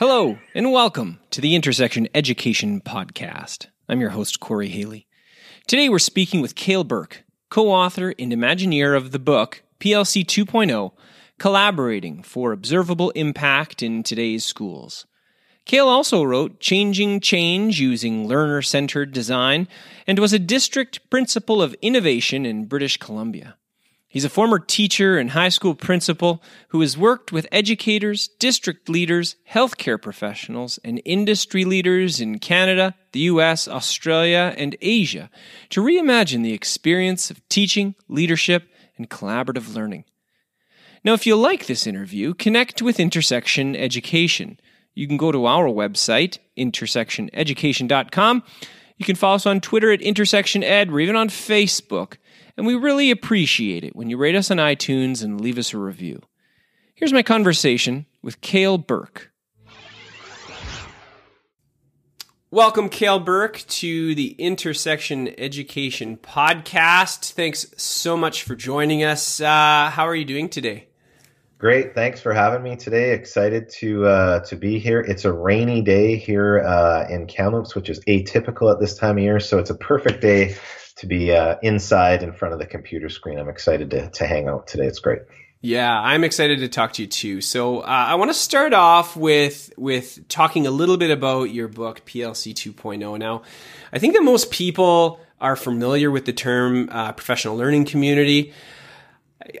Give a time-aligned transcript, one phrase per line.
[0.00, 3.66] Hello, and welcome to the Intersection Education Podcast.
[3.86, 5.06] I'm your host, Corey Haley.
[5.66, 10.92] Today we're speaking with Cale Birk, co author and Imagineer of the book PLC 2.0
[11.38, 15.04] Collaborating for Observable Impact in Today's Schools.
[15.66, 19.68] Cale also wrote Changing Change Using Learner Centered Design
[20.06, 23.58] and was a district principal of innovation in British Columbia.
[24.10, 29.36] He's a former teacher and high school principal who has worked with educators, district leaders,
[29.48, 35.30] healthcare professionals, and industry leaders in Canada, the US, Australia, and Asia
[35.68, 38.64] to reimagine the experience of teaching, leadership,
[38.96, 40.04] and collaborative learning.
[41.04, 44.58] Now, if you like this interview, connect with Intersection Education.
[44.92, 48.42] You can go to our website, intersectioneducation.com.
[48.96, 52.16] You can follow us on Twitter at IntersectionEd or even on Facebook
[52.60, 55.78] and we really appreciate it when you rate us on iTunes and leave us a
[55.78, 56.20] review.
[56.94, 59.32] Here's my conversation with Cale Birk.
[62.50, 67.32] Welcome, Cale Birk, to the Intersection Education Podcast.
[67.32, 69.40] Thanks so much for joining us.
[69.40, 70.88] Uh, how are you doing today?
[71.56, 73.12] Great, thanks for having me today.
[73.12, 75.00] Excited to uh, to be here.
[75.00, 79.24] It's a rainy day here uh, in Kamloops, which is atypical at this time of
[79.24, 80.56] year, so it's a perfect day
[80.96, 83.38] to be uh, inside in front of the computer screen.
[83.38, 84.86] I'm excited to, to hang out today.
[84.86, 85.20] It's great.
[85.62, 87.40] Yeah, I'm excited to talk to you too.
[87.42, 91.68] So uh, I want to start off with with talking a little bit about your
[91.68, 93.18] book PLC 2.0.
[93.18, 93.42] Now,
[93.92, 98.54] I think that most people are familiar with the term uh, professional learning community.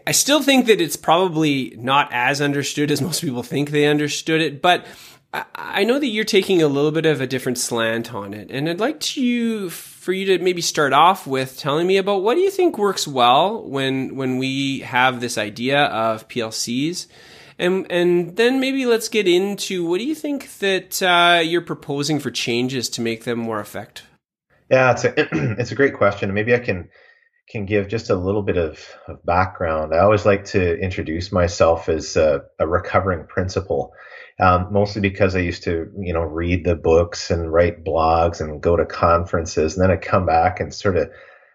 [0.06, 4.40] I still think that it's probably not as understood as most people think they understood
[4.40, 4.86] it, but
[5.32, 8.68] I know that you're taking a little bit of a different slant on it, and
[8.68, 12.40] I'd like to for you to maybe start off with telling me about what do
[12.40, 17.06] you think works well when when we have this idea of PLCs,
[17.58, 22.18] and and then maybe let's get into what do you think that uh, you're proposing
[22.18, 24.06] for changes to make them more effective.
[24.70, 25.12] Yeah, it's a
[25.60, 26.32] it's a great question.
[26.32, 26.88] Maybe I can
[27.50, 29.92] can give just a little bit of, of background.
[29.92, 33.92] I always like to introduce myself as a, a recovering principal
[34.40, 38.62] um, mostly because I used to, you know, read the books and write blogs and
[38.62, 41.10] go to conferences, and then I'd come back and sort of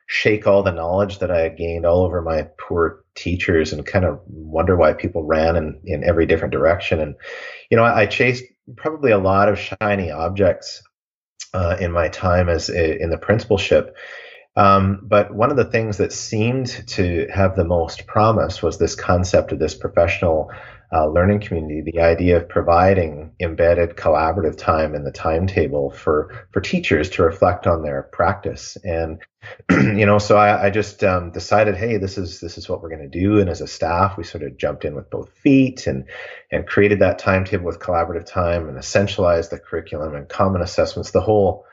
[0.08, 4.06] shake all the knowledge that I had gained all over my poor teachers and kind
[4.06, 7.00] of wonder why people ran in, in every different direction.
[7.00, 7.16] And,
[7.72, 8.44] you know, I, I chased
[8.76, 10.84] probably a lot of shiny objects
[11.54, 13.96] uh, in my time as a, in the principalship.
[14.56, 18.96] Um, but one of the things that seemed to have the most promise was this
[18.96, 20.52] concept of this professional
[20.92, 26.62] uh, learning community, the idea of providing embedded collaborative time in the timetable for for
[26.62, 28.78] teachers to reflect on their practice.
[28.84, 29.22] And
[29.70, 32.90] you know, so I, I just um, decided, hey, this is this is what we're
[32.90, 33.40] going to do.
[33.40, 36.06] And as a staff, we sort of jumped in with both feet and
[36.52, 41.22] and created that timetable with collaborative time and essentialized the curriculum and common assessments, the
[41.22, 41.66] whole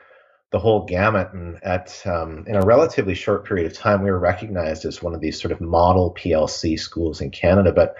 [0.51, 1.33] the whole gamut.
[1.33, 5.13] And at um, in a relatively short period of time, we were recognized as one
[5.13, 7.71] of these sort of model PLC schools in Canada.
[7.71, 7.95] But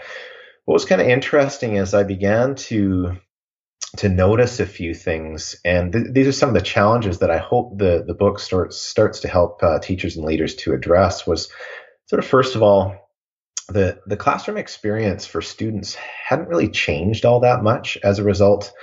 [0.66, 3.18] what was kind of interesting is I began to
[3.97, 7.38] to notice a few things, and th- these are some of the challenges that I
[7.38, 11.28] hope the the book starts starts to help uh, teachers and leaders to address.
[11.28, 11.50] Was
[12.07, 12.96] sort of first of all,
[13.69, 18.73] the the classroom experience for students hadn't really changed all that much as a result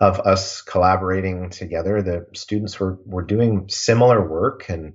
[0.00, 2.02] of us collaborating together.
[2.02, 4.94] The students were were doing similar work and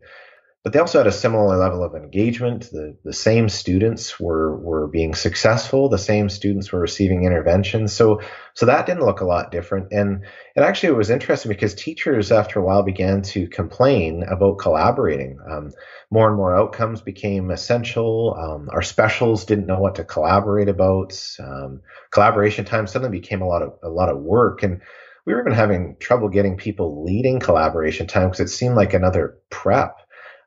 [0.68, 2.70] but they also had a similar level of engagement.
[2.74, 5.88] The, the same students were, were being successful.
[5.88, 7.94] The same students were receiving interventions.
[7.94, 8.20] So,
[8.54, 9.94] so that didn't look a lot different.
[9.94, 10.26] And,
[10.58, 15.38] and actually it was interesting because teachers after a while began to complain about collaborating.
[15.50, 15.72] Um,
[16.12, 18.36] more and more outcomes became essential.
[18.38, 21.18] Um, our specials didn't know what to collaborate about.
[21.40, 21.80] Um,
[22.12, 24.64] collaboration time suddenly became a lot of, a lot of work.
[24.64, 24.82] And,
[25.26, 29.38] we were even having trouble getting people leading collaboration time because it seemed like another
[29.50, 29.98] prep.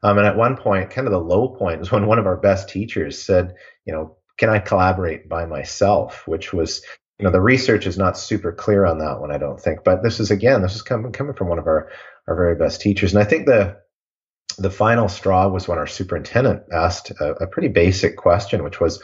[0.02, 2.36] Um, and at one point, kind of the low point was when one of our
[2.36, 3.54] best teachers said,
[3.84, 6.26] you know, can I collaborate by myself?
[6.26, 6.82] Which was,
[7.18, 9.84] you know, the research is not super clear on that one, I don't think.
[9.84, 11.90] But this is again, this is coming coming from one of our
[12.26, 13.76] our very best teachers, and I think the
[14.58, 19.02] the final straw was when our superintendent asked a, a pretty basic question, which was,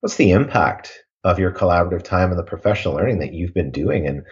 [0.00, 0.92] "What's the impact
[1.22, 4.24] of your collaborative time and the professional learning that you've been doing?" and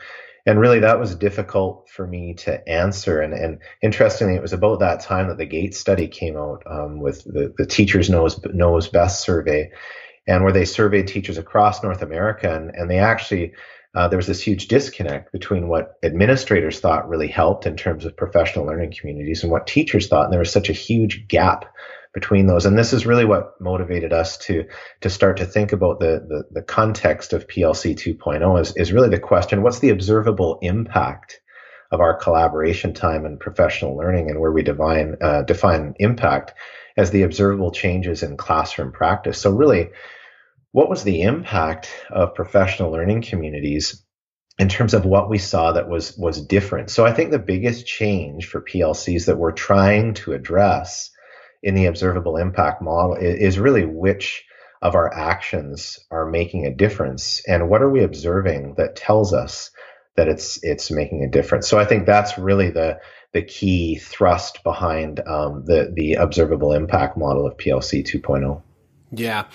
[0.47, 3.21] and really that was difficult for me to answer.
[3.21, 7.01] And, and interestingly it was about that time that the gates study came out um,
[7.01, 9.71] with the, the teachers knows knows best survey
[10.27, 12.55] and where they surveyed teachers across north america.
[12.55, 13.53] And, and they actually
[13.95, 18.17] uh, there was this huge disconnect between what administrators thought really helped in terms of
[18.17, 20.25] professional learning communities and what teachers thought.
[20.25, 21.65] And there was such a huge gap
[22.13, 22.67] between those.
[22.67, 24.65] And this is really what motivated us to
[25.03, 29.09] to start to think about the the, the context of PLC 2.0 is, is really
[29.09, 31.41] the question: What's the observable impact
[31.93, 36.53] of our collaboration time and professional learning, and where we define uh, define impact
[36.97, 39.39] as the observable changes in classroom practice.
[39.39, 39.91] So really.
[40.73, 44.05] What was the impact of professional learning communities
[44.61, 46.91] in terms of what we saw that was was different.
[46.91, 51.11] So I think the biggest change for PLCs that we're trying to address
[51.63, 54.45] in the observable impact model is really which
[54.83, 59.71] of our actions are making a difference and what are we observing that tells us
[60.17, 61.69] that it's it's making a difference?
[61.69, 63.01] So i think that's really the
[63.33, 68.63] the key thrust behind um, the the observable impact model of plc 2.0
[69.13, 69.47] yeah.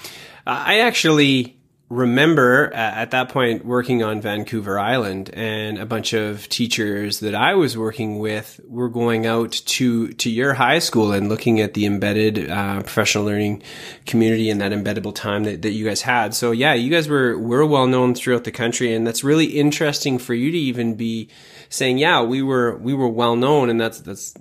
[0.46, 1.58] I actually
[1.90, 7.54] remember at that point working on Vancouver Island and a bunch of teachers that I
[7.54, 11.86] was working with were going out to to your high school and looking at the
[11.86, 13.62] embedded uh, professional learning
[14.08, 16.34] community and that embeddable time that, that you guys had.
[16.34, 20.18] So yeah, you guys were were well known throughout the country and that's really interesting
[20.18, 21.30] for you to even be
[21.70, 24.34] saying, yeah, we were we were well known and that's that's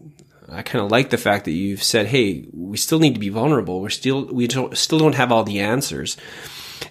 [0.49, 3.31] I kind of like the fact that you've said, "Hey, we still need to be
[3.31, 3.81] vulnerable.
[3.81, 6.17] We're still we don't, still don't have all the answers."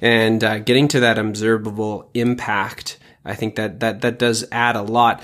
[0.02, 2.98] And uh, getting to that observable impact.
[3.26, 5.22] I think that that that does add a lot.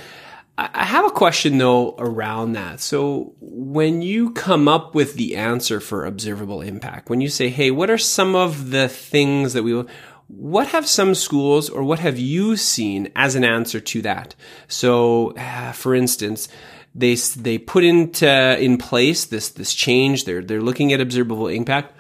[0.57, 2.81] I have a question though around that.
[2.81, 7.71] So when you come up with the answer for observable impact, when you say, "Hey,
[7.71, 9.83] what are some of the things that we
[10.27, 14.36] what have some schools or what have you seen as an answer to that?
[14.68, 16.48] So, uh, for instance,
[16.94, 18.27] they they put into
[18.60, 20.25] in place this this change.
[20.25, 21.94] They're they're looking at observable impact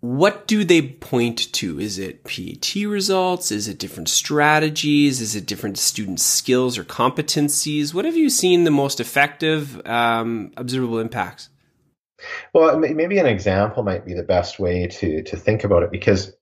[0.00, 1.78] what do they point to?
[1.78, 3.52] Is it PAT results?
[3.52, 5.20] Is it different strategies?
[5.20, 7.92] Is it different student skills or competencies?
[7.92, 11.50] What have you seen the most effective um, observable impacts?
[12.54, 16.32] Well, maybe an example might be the best way to to think about it because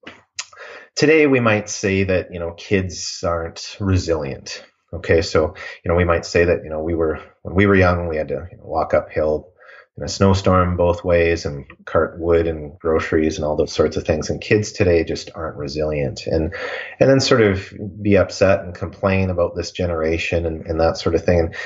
[0.96, 4.64] today we might say that you know kids aren't resilient.
[4.92, 7.76] Okay, so you know we might say that you know we were when we were
[7.76, 9.52] young we had to you know, walk uphill
[9.98, 14.04] in a snowstorm both ways and cart wood and groceries and all those sorts of
[14.04, 14.30] things.
[14.30, 16.26] And kids today just aren't resilient.
[16.26, 16.54] And
[17.00, 21.16] and then sort of be upset and complain about this generation and, and that sort
[21.16, 21.40] of thing.
[21.40, 21.56] And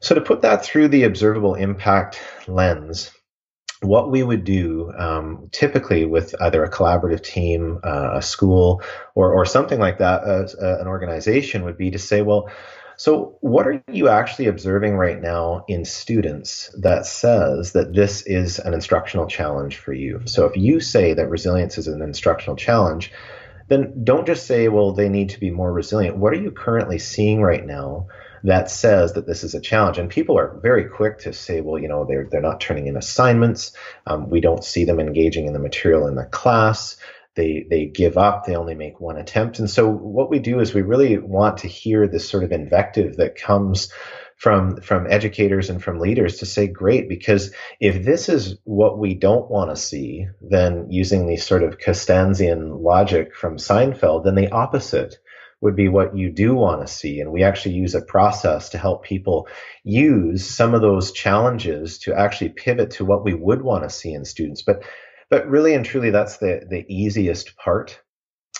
[0.00, 3.10] so to put that through the observable impact lens,
[3.80, 8.82] what we would do um, typically with either a collaborative team, uh, a school,
[9.14, 12.50] or, or something like that, as uh, an organization would be to say, well,
[12.96, 18.58] so, what are you actually observing right now in students that says that this is
[18.58, 20.22] an instructional challenge for you?
[20.26, 23.12] So, if you say that resilience is an instructional challenge,
[23.68, 26.16] then don't just say, well, they need to be more resilient.
[26.16, 28.08] What are you currently seeing right now
[28.44, 29.98] that says that this is a challenge?
[29.98, 32.96] And people are very quick to say, well, you know, they're, they're not turning in
[32.96, 33.72] assignments.
[34.06, 36.96] Um, we don't see them engaging in the material in the class
[37.34, 40.74] they they give up they only make one attempt and so what we do is
[40.74, 43.92] we really want to hear this sort of invective that comes
[44.36, 49.14] from from educators and from leaders to say great because if this is what we
[49.14, 54.50] don't want to see then using the sort of Costanzian logic from Seinfeld then the
[54.50, 55.18] opposite
[55.62, 57.20] would be what you do want to see.
[57.20, 59.46] And we actually use a process to help people
[59.84, 64.12] use some of those challenges to actually pivot to what we would want to see
[64.12, 64.62] in students.
[64.62, 64.82] But
[65.32, 67.98] but really and truly, that's the, the easiest part.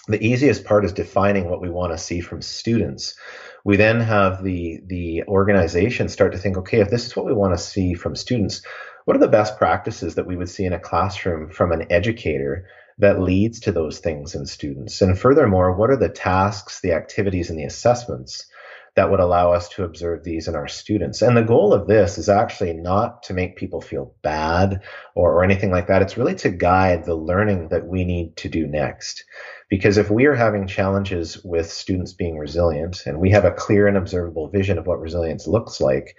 [0.09, 3.14] The easiest part is defining what we want to see from students.
[3.62, 7.35] We then have the, the organization start to think, okay, if this is what we
[7.35, 8.62] want to see from students,
[9.05, 12.67] what are the best practices that we would see in a classroom from an educator
[12.97, 15.02] that leads to those things in students?
[15.02, 18.47] And furthermore, what are the tasks, the activities, and the assessments
[18.95, 21.23] that would allow us to observe these in our students.
[21.23, 24.83] And the goal of this is actually not to make people feel bad
[25.15, 26.03] or, or anything like that.
[26.03, 29.25] It's really to guide the learning that we need to do next.
[29.71, 33.87] Because if we are having challenges with students being resilient and we have a clear
[33.87, 36.15] and observable vision of what resilience looks like,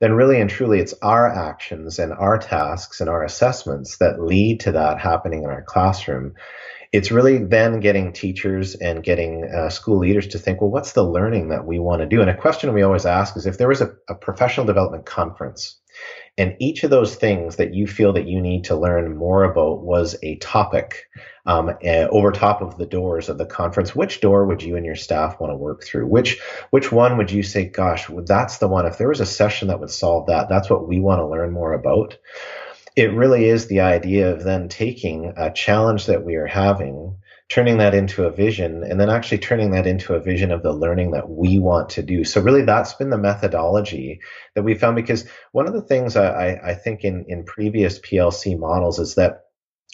[0.00, 4.60] then really and truly it's our actions and our tasks and our assessments that lead
[4.60, 6.34] to that happening in our classroom
[6.92, 11.04] it's really then getting teachers and getting uh, school leaders to think, well, what's the
[11.04, 12.20] learning that we want to do?
[12.20, 15.78] And a question we always ask is if there was a, a professional development conference
[16.38, 19.82] And each of those things that you feel that you need to learn more about
[19.82, 21.08] was a topic
[21.46, 23.94] um, over top of the doors of the conference.
[23.94, 26.06] Which door would you and your staff want to work through?
[26.06, 28.86] Which which one would you say, gosh, that's the one?
[28.86, 31.52] If there was a session that would solve that, that's what we want to learn
[31.52, 32.16] more about.
[33.00, 37.16] It really is the idea of then taking a challenge that we are having
[37.48, 40.74] turning that into a vision and then actually turning that into a vision of the
[40.74, 42.24] learning that we want to do.
[42.24, 44.20] So really that's been the methodology
[44.54, 48.58] that we found because one of the things I, I think in, in previous PLC
[48.58, 49.44] models is that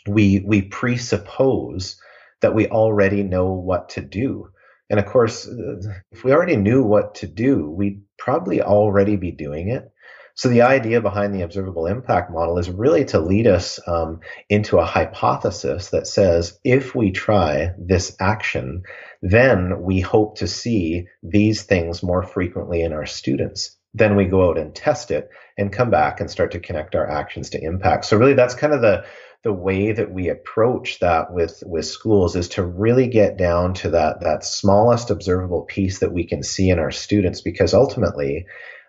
[0.08, 2.00] we we presuppose
[2.40, 4.50] that we already know what to do.
[4.90, 5.76] And of course, uh,
[6.10, 9.92] if we already knew what to do, we'd probably already be doing it.
[10.36, 14.78] So the idea behind the observable impact model is really to lead us um, into
[14.78, 18.82] a hypothesis that says if we try this action,
[19.22, 23.78] then we hope to see these things more frequently in our students.
[23.94, 27.08] Then we go out and test it and come back and start to connect our
[27.08, 28.04] actions to impact.
[28.04, 29.06] So really, that's kind of the
[29.42, 33.90] the way that we approach that with with schools is to really get down to
[33.90, 38.44] that that smallest observable piece that we can see in our students because ultimately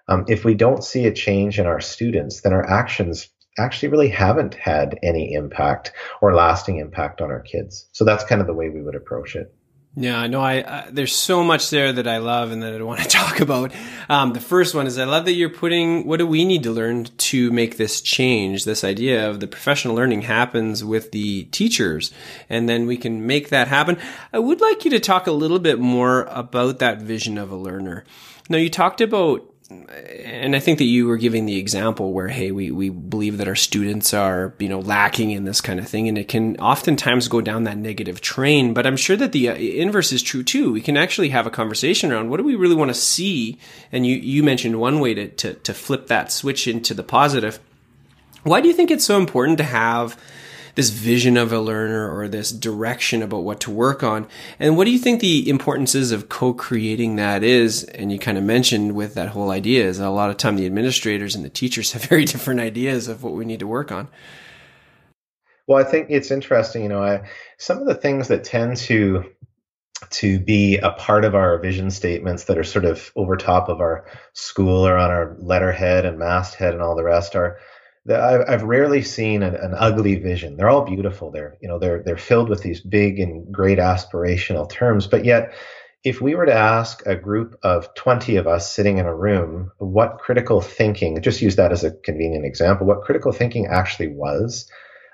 [0.08, 4.10] um, if we don't see a change in our students, then our actions actually really
[4.10, 7.88] haven't had any impact or lasting impact on our kids.
[7.92, 9.54] So that's kind of the way we would approach it.
[10.00, 13.02] Yeah, no, I, uh, there's so much there that I love and that I want
[13.02, 13.74] to talk about.
[14.08, 16.72] Um, the first one is I love that you're putting what do we need to
[16.72, 18.64] learn to make this change?
[18.64, 22.14] This idea of the professional learning happens with the teachers,
[22.48, 23.98] and then we can make that happen.
[24.32, 27.56] I would like you to talk a little bit more about that vision of a
[27.56, 28.06] learner.
[28.50, 32.52] Now, you talked about and I think that you were giving the example where, hey,
[32.52, 36.08] we, we believe that our students are, you know, lacking in this kind of thing.
[36.08, 38.74] And it can oftentimes go down that negative train.
[38.74, 40.72] But I'm sure that the uh, inverse is true too.
[40.72, 43.60] We can actually have a conversation around what do we really want to see?
[43.92, 47.60] And you, you mentioned one way to, to, to flip that switch into the positive.
[48.44, 50.18] Why do you think it's so important to have
[50.78, 54.28] this vision of a learner or this direction about what to work on.
[54.60, 57.84] And what do you think the importance is of co-creating that is?
[57.84, 60.68] And you kind of mentioned with that whole idea is a lot of time the
[60.68, 64.08] administrators and the teachers have very different ideas of what we need to work on.
[65.66, 66.84] Well, I think it's interesting.
[66.84, 69.26] You know, I, some of the things that tend to
[70.12, 73.82] to be a part of our vision statements that are sort of over top of
[73.82, 77.58] our school or on our letterhead and masthead and all the rest are
[78.10, 80.56] I've rarely seen an, an, ugly vision.
[80.56, 81.32] They're all beautiful.
[81.32, 85.08] They're you know they're they're filled with these big and great aspirational terms.
[85.08, 85.54] But yet,
[86.04, 89.72] if we were to ask a group of 20 of us sitting in a room
[89.78, 94.72] what critical thinking, just use that as a convenient example, what critical thinking actually was,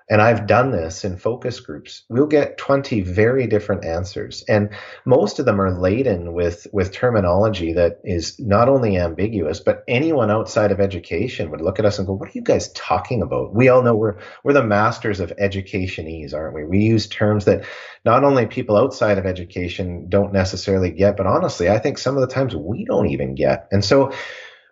[0.09, 4.43] and I've done this in focus groups, we'll get 20 very different answers.
[4.47, 4.69] And
[5.05, 10.29] most of them are laden with, with terminology that is not only ambiguous, but anyone
[10.29, 13.53] outside of education would look at us and go, What are you guys talking about?
[13.55, 16.65] We all know we're, we're the masters of educationese, aren't we?
[16.65, 17.65] We use terms that
[18.05, 22.21] not only people outside of education don't necessarily get, but honestly, I think some of
[22.21, 23.67] the times we don't even get.
[23.71, 24.11] And so,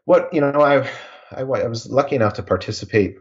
[0.06, 0.90] what, you know, I,
[1.32, 3.16] I, I was lucky enough to participate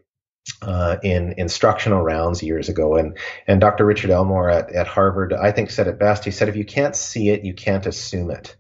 [0.62, 2.97] uh, in instructional rounds years ago.
[2.97, 3.16] And,
[3.47, 3.85] and Dr.
[3.85, 6.25] Richard Elmore at, at Harvard, I think, said it best.
[6.25, 8.57] He said, if you can't see it, you can't assume it.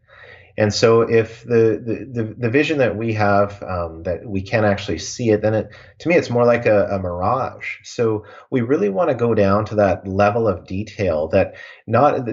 [0.60, 1.80] And so, if the,
[2.12, 5.70] the, the, vision that we have um, that we can't actually see it, then it
[6.00, 7.78] to me it's more like a, a mirage.
[7.84, 11.54] So we really want to go down to that level of detail that
[11.86, 12.28] not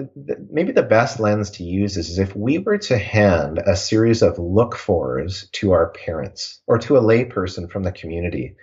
[0.50, 4.20] maybe the best lens to use is, is if we were to hand a series
[4.20, 8.56] of look fors to our parents or to a layperson from the community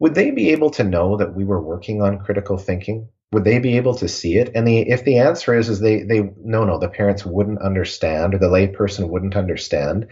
[0.00, 3.08] would they be able to know that we were working on critical thinking?
[3.32, 4.52] Would they be able to see it?
[4.54, 8.34] And the, if the answer is is they they no no the parents wouldn't understand
[8.34, 10.08] or the layperson wouldn't understand,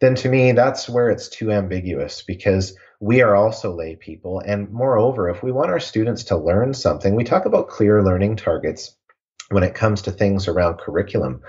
[0.00, 4.70] then to me that's where it's too ambiguous because we are also lay people and
[4.70, 8.96] moreover if we want our students to learn something we talk about clear learning targets
[9.50, 11.42] when it comes to things around curriculum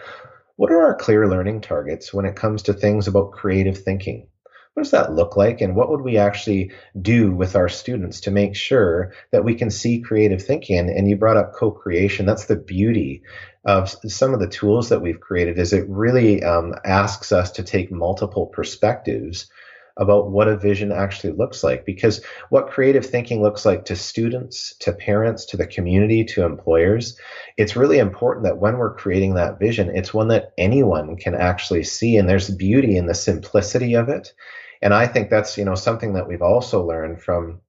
[0.55, 4.27] what are our clear learning targets when it comes to things about creative thinking
[4.75, 6.69] what does that look like and what would we actually
[7.01, 10.89] do with our students to make sure that we can see creative thinking?
[10.89, 12.25] And you brought up co-creation.
[12.25, 13.23] That's the beauty
[13.63, 17.63] of some of the tools that we've created is it really um, asks us to
[17.63, 19.49] take multiple perspectives
[19.95, 21.85] about what a vision actually looks like.
[21.85, 27.17] Because what creative thinking looks like to students to parents to the community to employers
[27.55, 31.85] it's really important that when we're creating that vision it's one that anyone can actually
[31.85, 32.17] see.
[32.17, 34.33] And there's beauty in the simplicity of it
[34.81, 37.61] and I think that's you know something that we've also learned from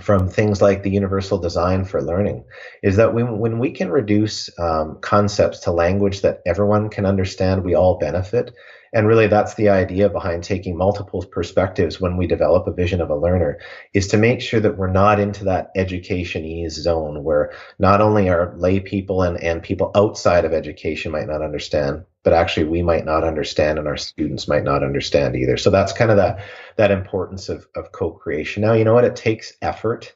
[0.00, 2.44] from things like the universal design for learning
[2.82, 7.64] is that when, when we can reduce um, concepts to language that everyone can understand,
[7.64, 8.52] we all benefit.
[8.92, 13.10] And really, that's the idea behind taking multiple perspectives when we develop a vision of
[13.10, 13.60] a learner
[13.94, 18.28] is to make sure that we're not into that education ease zone where not only
[18.28, 22.82] are lay people and, and people outside of education might not understand, but actually we
[22.82, 25.56] might not understand and our students might not understand either.
[25.56, 26.44] So that's kind of that,
[26.76, 28.62] that importance of, of co-creation.
[28.62, 29.04] Now, you know what?
[29.04, 30.14] It takes effort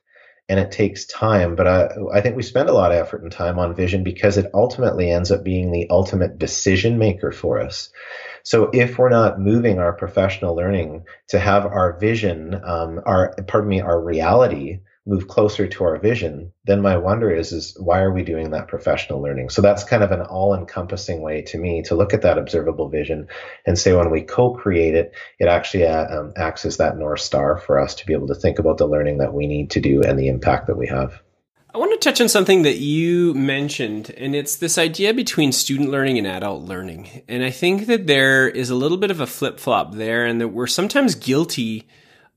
[0.48, 1.56] and it takes time.
[1.56, 4.36] But I, I think we spend a lot of effort and time on vision because
[4.36, 7.90] it ultimately ends up being the ultimate decision maker for us.
[8.42, 13.70] So if we're not moving our professional learning to have our vision, um, our pardon
[13.70, 18.12] me, our reality move closer to our vision, then my wonder is, is why are
[18.12, 19.50] we doing that professional learning?
[19.50, 22.88] So that's kind of an all encompassing way to me to look at that observable
[22.88, 23.28] vision
[23.66, 27.58] and say when we co-create it, it actually uh, um, acts as that North Star
[27.58, 30.02] for us to be able to think about the learning that we need to do
[30.02, 31.20] and the impact that we have.
[31.74, 35.90] I want to touch on something that you mentioned, and it's this idea between student
[35.90, 37.24] learning and adult learning.
[37.26, 40.40] And I think that there is a little bit of a flip flop there, and
[40.40, 41.88] that we're sometimes guilty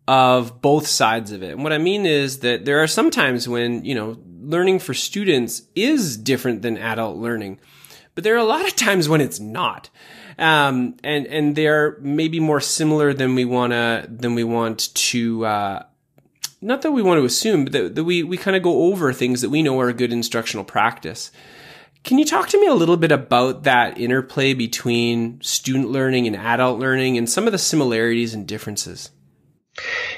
[0.07, 1.51] of both sides of it.
[1.51, 4.93] And what I mean is that there are some times when, you know, learning for
[4.93, 7.59] students is different than adult learning,
[8.15, 9.89] but there are a lot of times when it's not.
[10.39, 15.45] Um, and, and they're maybe more similar than we want to, than we want to,
[15.45, 15.83] uh,
[16.61, 19.11] not that we want to assume, but that, that we, we kind of go over
[19.11, 21.31] things that we know are good instructional practice.
[22.03, 26.35] Can you talk to me a little bit about that interplay between student learning and
[26.35, 29.11] adult learning and some of the similarities and differences?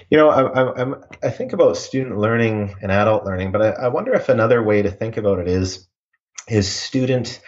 [0.10, 3.88] You know, I, I, I, think about student learning and adult learning, but I, I
[3.90, 5.88] wonder if another way to think about it is
[6.48, 7.42] is student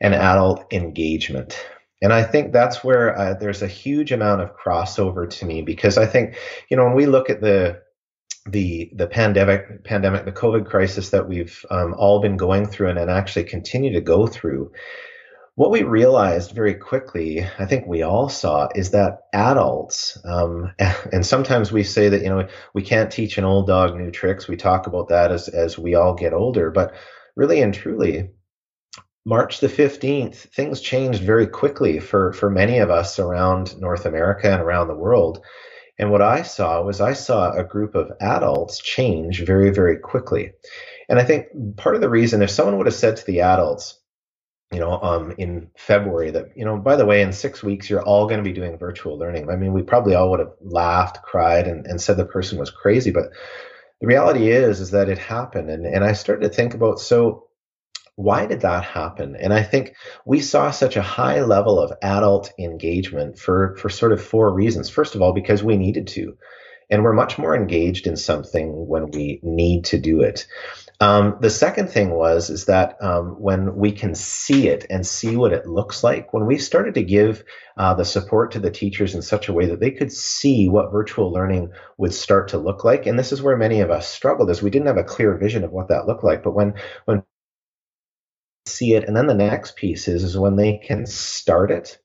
[0.00, 1.58] and adult engagement.
[2.02, 5.96] And I think that's where uh, there's a huge amount of crossover to me because
[5.96, 6.36] I think,
[6.68, 7.82] you know, when we look at the
[8.46, 12.98] the the pandemic pandemic the COVID crisis that we've um, all been going through and,
[12.98, 14.70] and actually continue to go through,
[15.56, 20.72] what we realized very quickly, I think we all saw, is that adults, um,
[21.12, 24.48] and sometimes we say that you know we can't teach an old dog new tricks.
[24.48, 26.94] We talk about that as as we all get older, but
[27.36, 28.30] really and truly,
[29.24, 34.50] March the 15th, things changed very quickly for for many of us around North America
[34.50, 35.40] and around the world.
[35.98, 40.50] And what I saw was I saw a group of adults change very, very quickly.
[41.08, 44.00] And I think part of the reason, if someone would have said to the adults,
[44.74, 48.02] you know, um, in February that, you know, by the way, in six weeks, you're
[48.02, 49.48] all going to be doing virtual learning.
[49.48, 52.70] I mean, we probably all would have laughed, cried, and, and said the person was
[52.70, 53.12] crazy.
[53.12, 53.26] But
[54.00, 55.70] the reality is, is that it happened.
[55.70, 57.46] And, and I started to think about, so
[58.16, 59.36] why did that happen?
[59.36, 59.94] And I think
[60.26, 64.90] we saw such a high level of adult engagement for, for sort of four reasons.
[64.90, 66.36] First of all, because we needed to.
[66.90, 70.46] And we're much more engaged in something when we need to do it.
[71.00, 75.36] Um, the second thing was is that um, when we can see it and see
[75.36, 77.44] what it looks like, when we started to give
[77.76, 80.92] uh, the support to the teachers in such a way that they could see what
[80.92, 84.50] virtual learning would start to look like, and this is where many of us struggled,
[84.50, 86.44] is we didn't have a clear vision of what that looked like.
[86.44, 86.74] But when
[87.06, 87.24] when
[88.66, 91.98] see it, and then the next piece is is when they can start it,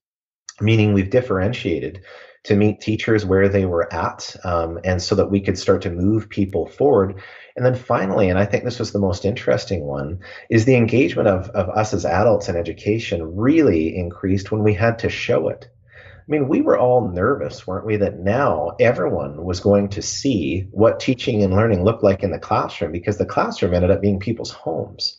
[0.59, 2.01] meaning we've differentiated
[2.43, 5.89] to meet teachers where they were at, um, and so that we could start to
[5.89, 7.21] move people forward.
[7.55, 11.27] And then finally, and I think this was the most interesting one, is the engagement
[11.27, 15.67] of, of us as adults in education really increased when we had to show it.
[16.29, 20.67] I mean, we were all nervous, weren't we, that now everyone was going to see
[20.69, 24.19] what teaching and learning looked like in the classroom because the classroom ended up being
[24.19, 25.17] people's homes.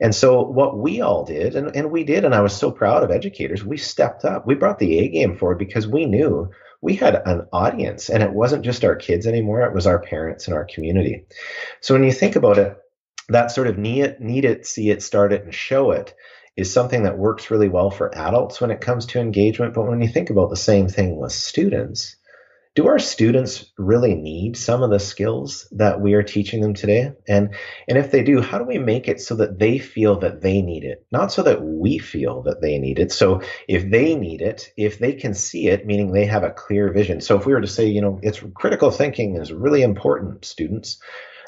[0.00, 3.04] And so what we all did, and, and we did, and I was so proud
[3.04, 4.46] of educators, we stepped up.
[4.46, 8.32] We brought the A game forward because we knew we had an audience and it
[8.32, 11.26] wasn't just our kids anymore, it was our parents and our community.
[11.80, 12.76] So when you think about it,
[13.28, 16.14] that sort of need it, need it, see it, start it, and show it
[16.56, 19.74] is something that works really well for adults when it comes to engagement.
[19.74, 22.16] But when you think about the same thing with students,
[22.76, 27.12] do our students really need some of the skills that we are teaching them today?
[27.26, 27.54] And
[27.88, 30.62] and if they do how do we make it so that they feel that they
[30.62, 31.04] need it?
[31.10, 33.10] Not so that we feel that they need it.
[33.12, 36.92] So if they need it if they can see it meaning they have a clear
[36.92, 37.20] vision.
[37.20, 41.00] So if we were to say you know it's critical thinking is really important students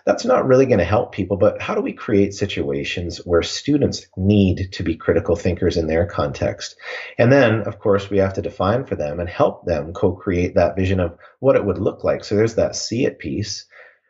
[0.05, 1.37] that's not really going to help people.
[1.37, 6.07] But how do we create situations where students need to be critical thinkers in their
[6.07, 6.77] context?
[7.19, 10.55] And then, of course, we have to define for them and help them co create
[10.55, 12.25] that vision of what it would look like.
[12.25, 13.67] So there's that see it piece.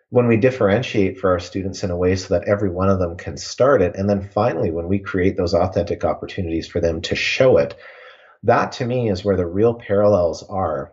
[0.08, 3.16] When we differentiate for our students in a way so that every one of them
[3.16, 3.96] can start it.
[3.96, 7.74] And then finally, when we create those authentic opportunities for them to show it,
[8.42, 10.92] that to me is where the real parallels are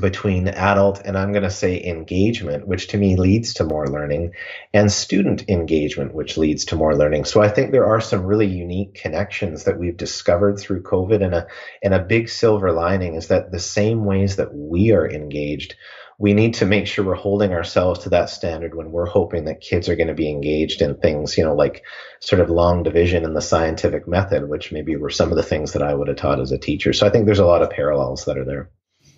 [0.00, 4.32] between adult and I'm going to say engagement, which to me leads to more learning,
[4.72, 7.24] and student engagement, which leads to more learning.
[7.24, 11.34] So I think there are some really unique connections that we've discovered through COVID, and
[11.34, 11.46] a
[11.82, 15.74] and a big silver lining is that the same ways that we are engaged,
[16.18, 19.60] we need to make sure we're holding ourselves to that standard when we're hoping that
[19.60, 21.82] kids are going to be engaged in things, you know, like
[22.20, 25.72] sort of long division and the scientific method, which maybe were some of the things
[25.72, 26.92] that I would have taught as a teacher.
[26.92, 28.70] So I think there's a lot of parallels that are there.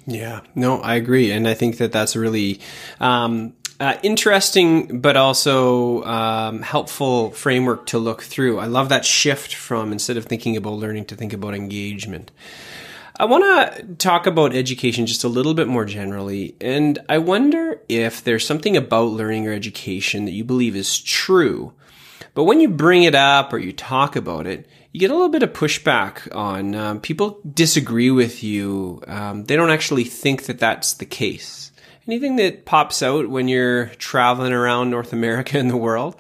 [0.07, 2.61] Yeah, no, I agree, and I think that that's a really
[3.01, 8.59] um, uh, interesting, but also um, helpful framework to look through.
[8.59, 12.31] I love that shift from instead of thinking about learning to think about engagement.
[13.19, 17.81] I want to talk about education just a little bit more generally, and I wonder
[17.89, 21.73] if there's something about learning or education that you believe is true,
[22.35, 25.29] but when you bring it up or you talk about it, you get a little
[25.29, 29.03] bit of pushback on um, people disagree with you.
[29.07, 31.73] Um, they don't actually think that that's the case.
[32.07, 36.17] Anything that pops out when you're traveling around North America and the world?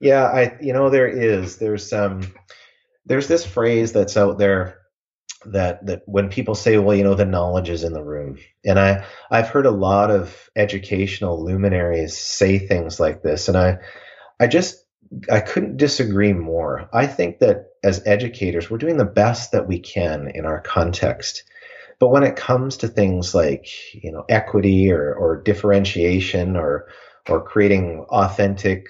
[0.00, 2.34] Yeah, I you know there is there's um
[3.06, 4.78] there's this phrase that's out there
[5.46, 8.80] that that when people say well you know the knowledge is in the room and
[8.80, 13.76] i i've heard a lot of educational luminaries say things like this and i
[14.40, 14.85] i just
[15.30, 16.88] I couldn't disagree more.
[16.92, 21.44] I think that as educators, we're doing the best that we can in our context.
[21.98, 26.88] But when it comes to things like, you know, equity or, or differentiation or,
[27.28, 28.88] or creating authentic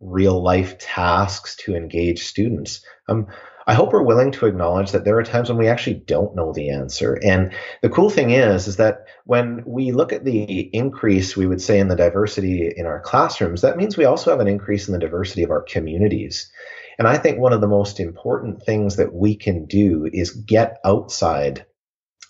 [0.00, 3.28] real life tasks to engage students, um,
[3.66, 6.52] I hope we're willing to acknowledge that there are times when we actually don't know
[6.52, 7.18] the answer.
[7.22, 11.62] And the cool thing is, is that when we look at the increase, we would
[11.62, 14.92] say in the diversity in our classrooms, that means we also have an increase in
[14.92, 16.50] the diversity of our communities.
[16.98, 20.78] And I think one of the most important things that we can do is get
[20.84, 21.64] outside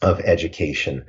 [0.02, 1.04] of education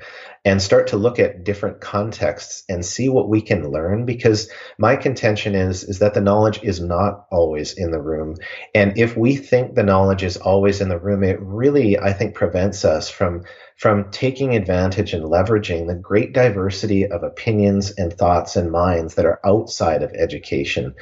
[0.45, 4.95] and start to look at different contexts and see what we can learn because my
[4.95, 8.35] contention is is that the knowledge is not always in the room.
[8.75, 12.35] And if we think the knowledge is always in the room it really i think
[12.35, 13.43] prevents us from
[13.77, 19.25] from taking advantage and leveraging the great diversity of opinions and thoughts and minds that
[19.25, 20.93] are outside of education.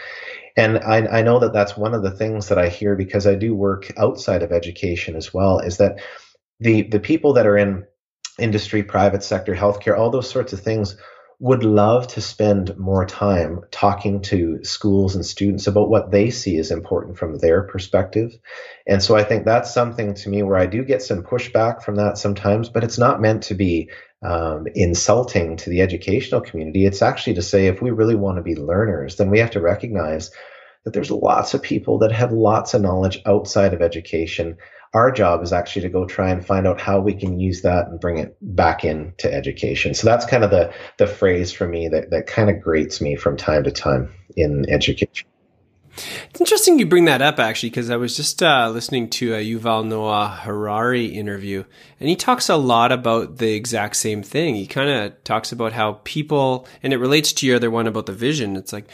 [0.57, 3.35] And I, I know that that's one of the things that i hear because i
[3.35, 5.99] do work outside of education as well is that
[6.61, 7.85] the the people that are in
[8.39, 10.95] industry, private sector, healthcare, all those sorts of things
[11.39, 16.57] would love to spend more time talking to schools and students about what they see
[16.59, 18.31] as important from their perspective.
[18.85, 21.95] And so I think that's something to me where I do get some pushback from
[21.95, 23.89] that sometimes, but it's not meant to be
[24.21, 26.85] um, insulting to the educational community.
[26.85, 29.61] It's actually to say if we really want to be learners, then we have to
[29.61, 30.29] recognize
[30.83, 34.57] that there's lots of people that have lots of knowledge outside of education
[34.93, 37.87] our job is actually to go try and find out how we can use that
[37.87, 39.93] and bring it back into education.
[39.93, 43.15] So that's kind of the the phrase for me that that kind of grates me
[43.15, 45.27] from time to time in education.
[46.29, 49.45] It's interesting you bring that up actually, because I was just uh, listening to a
[49.45, 51.63] Yuval Noah Harari interview,
[51.99, 54.55] and he talks a lot about the exact same thing.
[54.55, 58.05] He kind of talks about how people, and it relates to your other one about
[58.05, 58.55] the vision.
[58.55, 58.89] It's like,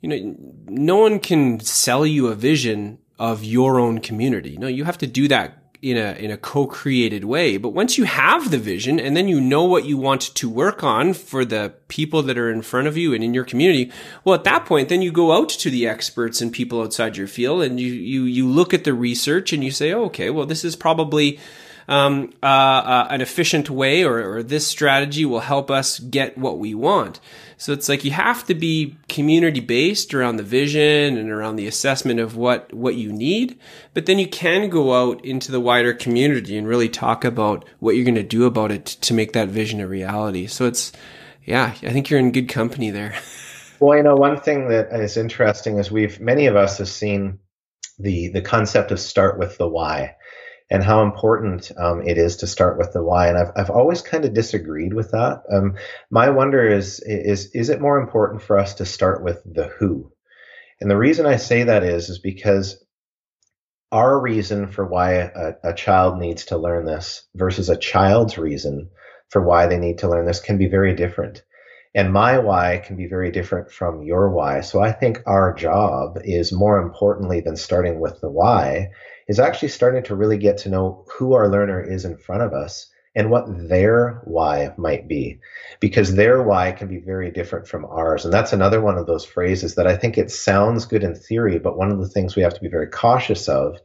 [0.00, 0.36] you know,
[0.68, 4.58] no one can sell you a vision of your own community.
[4.58, 7.56] No, you have to do that in a in a co-created way.
[7.56, 10.84] But once you have the vision and then you know what you want to work
[10.84, 13.90] on for the people that are in front of you and in your community,
[14.24, 17.26] well at that point then you go out to the experts and people outside your
[17.26, 20.46] field and you you you look at the research and you say, oh, "Okay, well
[20.46, 21.38] this is probably
[21.88, 26.58] um, uh, uh, an efficient way or, or this strategy will help us get what
[26.58, 27.20] we want."
[27.56, 31.66] So it's like you have to be community based around the vision and around the
[31.66, 33.58] assessment of what, what you need.
[33.94, 37.96] But then you can go out into the wider community and really talk about what
[37.96, 40.46] you're going to do about it to make that vision a reality.
[40.46, 40.92] So it's,
[41.44, 43.14] yeah, I think you're in good company there.
[43.80, 47.40] Well, you know, one thing that is interesting is we've, many of us have seen
[47.98, 50.14] the, the concept of start with the why
[50.70, 53.28] and how important um, it is to start with the why.
[53.28, 55.42] And I've, I've always kind of disagreed with that.
[55.52, 55.76] Um,
[56.10, 60.10] my wonder is, is, is it more important for us to start with the who?
[60.80, 62.82] And the reason I say that is, is because
[63.92, 68.90] our reason for why a, a child needs to learn this versus a child's reason
[69.28, 71.42] for why they need to learn this can be very different.
[71.94, 74.62] And my why can be very different from your why.
[74.62, 78.90] So I think our job is more importantly than starting with the why
[79.28, 82.52] is actually starting to really get to know who our learner is in front of
[82.52, 85.38] us and what their why might be
[85.80, 89.24] because their why can be very different from ours and that's another one of those
[89.24, 92.42] phrases that i think it sounds good in theory but one of the things we
[92.42, 93.78] have to be very cautious of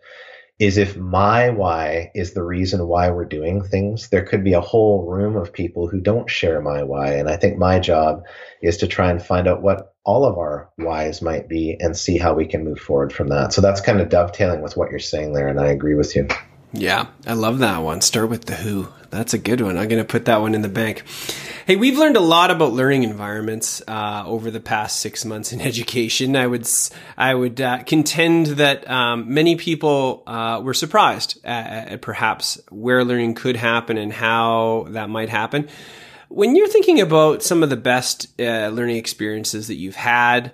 [0.60, 4.62] is if my why is the reason why we're doing things, there could be a
[4.62, 7.14] whole room of people who don't share my why.
[7.14, 8.24] And I think my job
[8.62, 12.18] is to try and find out what all of our whys might be and see
[12.18, 13.54] how we can move forward from that.
[13.54, 15.48] So that's kind of dovetailing with what you're saying there.
[15.48, 16.28] And I agree with you.
[16.74, 18.02] Yeah, I love that one.
[18.02, 18.88] Start with the who.
[19.12, 19.78] That's a good one.
[19.78, 21.04] I'm going to put that one in the bank.
[21.68, 25.62] Hey, we've learned a lot about learning environments uh, over the past six months in
[25.72, 26.36] education.
[26.36, 26.68] I would
[27.16, 33.04] I would uh, contend that um, many people uh, were surprised at, at, perhaps where
[33.04, 35.70] learning could happen and how that might happen.
[36.30, 40.54] When you're thinking about some of the best uh, learning experiences that you've had,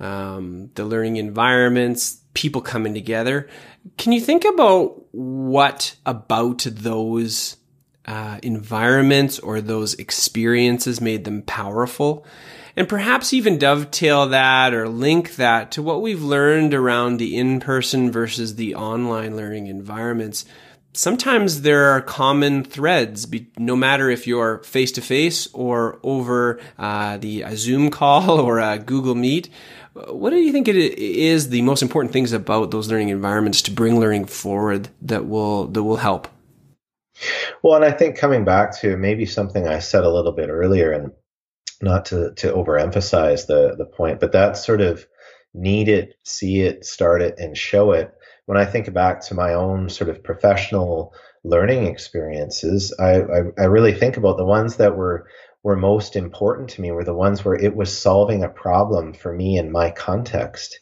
[0.00, 3.48] um, the learning environments, people coming together,
[3.98, 7.56] can you think about what about those
[8.06, 12.26] uh, environments or those experiences made them powerful?
[12.74, 17.60] And perhaps even dovetail that or link that to what we've learned around the in
[17.60, 20.46] person versus the online learning environments.
[20.94, 23.26] Sometimes there are common threads,
[23.58, 28.58] no matter if you're face to face or over uh, the a Zoom call or
[28.58, 29.48] a Google Meet.
[29.94, 33.70] What do you think it is the most important things about those learning environments to
[33.70, 36.28] bring learning forward that will that will help?
[37.62, 40.92] Well, and I think coming back to maybe something I said a little bit earlier,
[40.92, 41.12] and
[41.80, 45.06] not to to overemphasize the the point, but that sort of
[45.54, 48.14] need it, see it, start it, and show it.
[48.46, 53.64] When I think back to my own sort of professional learning experiences, I, I, I
[53.64, 55.26] really think about the ones that were
[55.62, 59.32] were most important to me were the ones where it was solving a problem for
[59.32, 60.80] me in my context.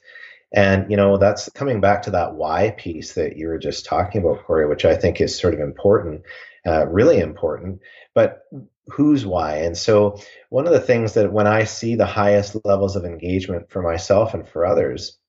[0.52, 4.22] And, you know, that's coming back to that why piece that you were just talking
[4.22, 6.22] about, Corey, which I think is sort of important,
[6.66, 7.80] uh, really important.
[8.14, 8.42] But
[8.88, 9.58] whose why?
[9.58, 10.18] And so,
[10.48, 14.34] one of the things that when I see the highest levels of engagement for myself
[14.34, 15.19] and for others,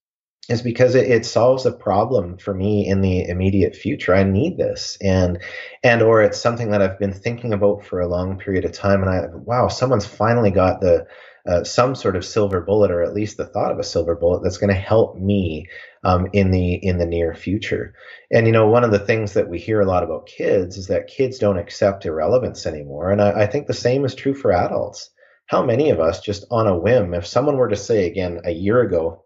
[0.49, 4.15] is because it, it, solves a problem for me in the immediate future.
[4.15, 5.39] I need this, and
[5.84, 9.01] and or it's something that I've been thinking about for a long period of time.
[9.01, 11.06] And I wow, someone's finally got the
[11.47, 14.43] uh, some sort of silver bullet, or at least the thought of a silver bullet
[14.43, 15.67] that's going to help me
[16.04, 17.93] um, in the in the near future.
[18.32, 20.88] And you know, one of the things that we hear a lot about kids is
[20.88, 24.51] that kids don't accept irrelevance anymore, and I, I think the same is true for
[24.51, 25.10] adults.
[25.45, 28.51] How many of us just on a whim, if someone were to say again a
[28.51, 29.25] year ago,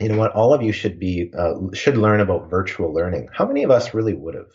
[0.00, 3.28] you know what, all of you should be uh, should learn about virtual learning.
[3.32, 4.50] How many of us really would have?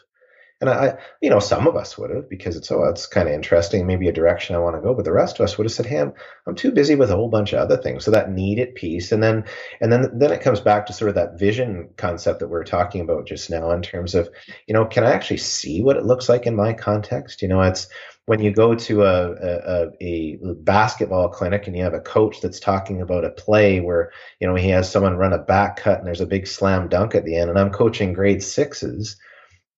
[0.62, 3.34] And I, you know, some of us would have because it's oh, it's kind of
[3.34, 4.94] interesting, maybe a direction I want to go.
[4.94, 6.14] But the rest of us would have said, "Hey, I'm,
[6.48, 9.22] I'm too busy with a whole bunch of other things." So that needed piece, and
[9.22, 9.44] then
[9.82, 12.64] and then then it comes back to sort of that vision concept that we are
[12.64, 14.30] talking about just now in terms of,
[14.66, 17.42] you know, can I actually see what it looks like in my context?
[17.42, 17.88] You know, it's
[18.26, 22.60] when you go to a, a, a, basketball clinic and you have a coach that's
[22.60, 26.08] talking about a play where you know he has someone run a back cut and
[26.08, 29.18] there's a big slam dunk at the end and i'm coaching grade sixes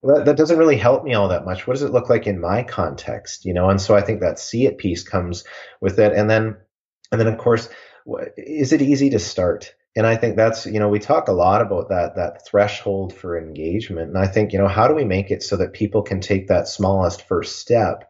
[0.06, 1.66] that, that doesn't really help me all that much.
[1.66, 3.70] What does it look like in my context you know?
[3.70, 5.44] And so i think that see it piece comes
[5.82, 6.14] with it.
[6.14, 6.58] And then
[7.12, 7.70] and then of course
[8.38, 11.62] is it easy to start and i think that's you know we talk a lot
[11.62, 14.10] about that that threshold for engagement.
[14.10, 16.48] And i think you know how do we make it so that people can take
[16.48, 18.10] that smallest first step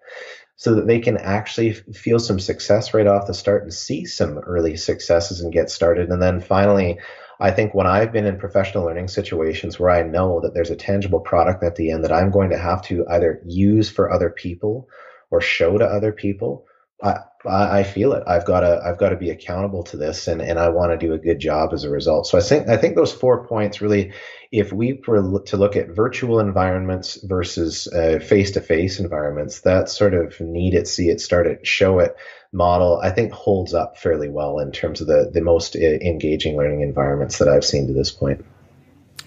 [0.57, 4.37] so that they can actually feel some success right off the start and see some
[4.39, 6.09] early successes and get started?
[6.09, 6.99] And then finally
[7.39, 10.75] i think when i've been in professional learning situations where i know that there's a
[10.75, 14.29] tangible product at the end that i'm going to have to either use for other
[14.29, 14.87] people
[15.31, 16.65] or show to other people
[17.03, 18.23] I, I feel it.
[18.27, 21.07] I've got to I've got to be accountable to this, and, and I want to
[21.07, 22.27] do a good job as a result.
[22.27, 24.13] So I think I think those four points really,
[24.51, 27.87] if we were to look at virtual environments versus
[28.23, 32.15] face to face environments, that sort of need it, see it, start it, show it
[32.55, 36.57] model, I think holds up fairly well in terms of the the most uh, engaging
[36.57, 38.43] learning environments that I've seen to this point.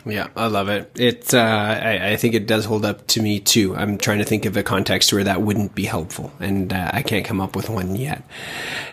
[0.09, 0.91] Yeah, I love it.
[0.99, 3.77] It, uh, I, I, think it does hold up to me too.
[3.77, 7.03] I'm trying to think of a context where that wouldn't be helpful, and uh, I
[7.03, 8.23] can't come up with one yet.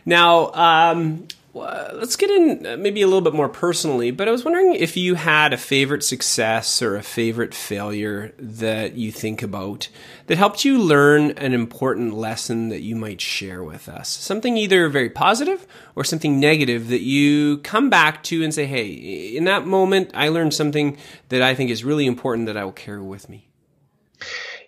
[0.05, 4.43] Now, um, let's get in uh, maybe a little bit more personally, but I was
[4.43, 9.87] wondering if you had a favorite success or a favorite failure that you think about
[10.27, 14.09] that helped you learn an important lesson that you might share with us.
[14.09, 15.65] Something either very positive
[15.95, 18.87] or something negative that you come back to and say, hey,
[19.35, 20.97] in that moment, I learned something
[21.29, 23.47] that I think is really important that I will carry with me.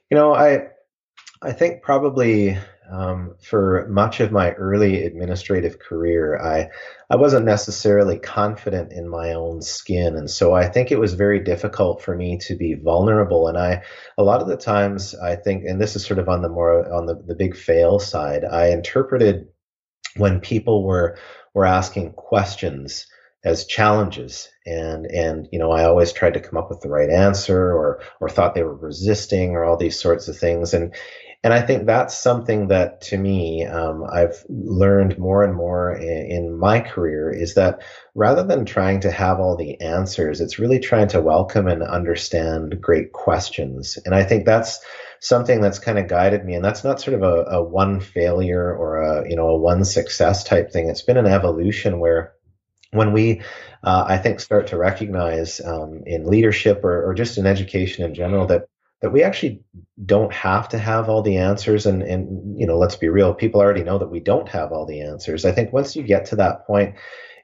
[0.09, 0.67] You know, I
[1.41, 2.57] I think probably
[2.91, 6.69] um, for much of my early administrative career, I
[7.09, 11.39] I wasn't necessarily confident in my own skin, and so I think it was very
[11.39, 13.47] difficult for me to be vulnerable.
[13.47, 13.83] And I
[14.17, 16.91] a lot of the times I think, and this is sort of on the more
[16.91, 19.47] on the, the big fail side, I interpreted
[20.17, 21.17] when people were
[21.53, 23.07] were asking questions
[23.43, 24.49] as challenges.
[24.65, 28.01] And and you know I always tried to come up with the right answer or
[28.19, 30.73] or thought they were resisting or all these sorts of things.
[30.73, 30.93] And
[31.43, 36.31] and I think that's something that to me um, I've learned more and more in,
[36.31, 37.83] in, my career is that
[38.15, 42.81] rather than trying to have all the answers, it's really trying to welcome and understand
[42.81, 43.99] great questions.
[44.03, 44.79] And I think that's
[45.19, 46.55] something that's kind of guided me.
[46.55, 49.85] And that's not sort of a, a one failure or a you know a one
[49.85, 50.89] success type thing.
[50.89, 52.33] It's been an evolution where
[52.91, 53.41] when we
[53.83, 58.13] uh, i think start to recognize um, in leadership or, or, just in education in
[58.13, 58.69] general that
[59.01, 59.61] that we actually
[60.03, 61.85] don't have to have all the answers.
[61.85, 64.85] And and you know let's be real people already know that we don't have all
[64.85, 65.45] the answers.
[65.45, 66.95] I think once you get to that point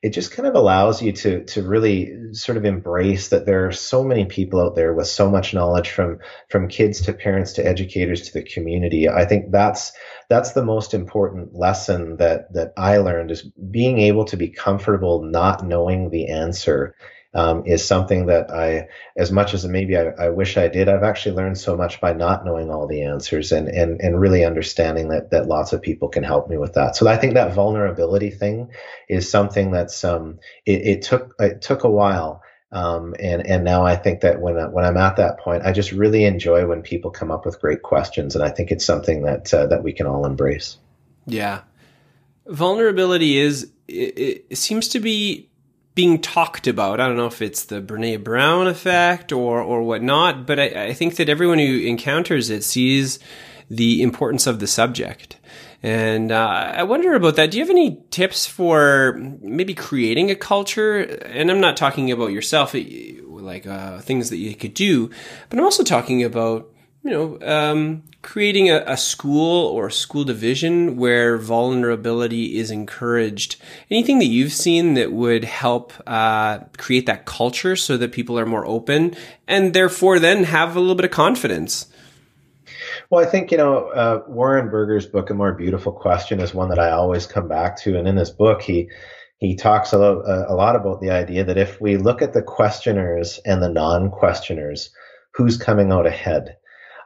[0.03, 3.71] it just kind of allows you to to really sort of embrace that there are
[3.71, 7.65] so many people out there with so much knowledge from from kids to parents to
[7.65, 9.07] educators to the community.
[9.07, 9.93] I think that's
[10.29, 15.23] that's the most important lesson that that i learned is being able to be comfortable
[15.23, 16.95] not knowing the answer
[17.33, 21.03] um, is something that I, as much as maybe I, I, wish I did, I've
[21.03, 25.09] actually learned so much by not knowing all the answers and, and, and really understanding
[25.09, 26.95] that, that lots of people can help me with that.
[26.95, 28.69] So I think that vulnerability thing
[29.09, 32.41] is something that's, um, it, it took, it took a while.
[32.71, 35.91] Um, and and now I think that when when I'm at that point, I just
[35.91, 39.53] really enjoy when people come up with great questions, and I think it's something that
[39.53, 40.77] uh, that we can all embrace.
[41.27, 41.61] Yeah,
[42.47, 45.51] vulnerability is it, it seems to be
[45.95, 46.99] being talked about.
[46.99, 50.93] I don't know if it's the Brene Brown effect or or whatnot, but I, I,
[50.93, 53.19] think that everyone who encounters it sees
[53.69, 55.37] the importance of the subject.
[55.81, 57.51] And uh, I wonder about that.
[57.51, 61.01] Do you have any tips for maybe creating a culture?
[61.01, 65.09] And I'm not talking about yourself, like uh, things that you could do,
[65.49, 70.97] but I'm also talking about you know, um, creating a, a, school or school division
[70.97, 73.57] where vulnerability is encouraged.
[73.91, 78.45] Anything that you've seen that would help uh, create that culture so that people are
[78.45, 79.15] more open
[79.47, 81.87] and therefore then have a little bit of confidence?
[83.09, 86.69] Well, I think, you know, uh, Warren Berger's book, A More Beautiful Question, is one
[86.69, 87.97] that I always come back to.
[87.97, 88.89] And in this book, he
[89.37, 92.41] he talks a lot, a lot about the idea that if we look at the
[92.41, 94.89] questioners and the non questioners,
[95.33, 96.55] who's coming out ahead?